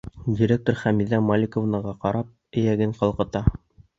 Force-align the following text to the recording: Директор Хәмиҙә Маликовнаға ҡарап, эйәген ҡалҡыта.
Директор 0.37 0.77
Хәмиҙә 0.79 1.19
Маликовнаға 1.25 1.93
ҡарап, 2.05 2.31
эйәген 2.63 2.95
ҡалҡыта. 3.03 3.45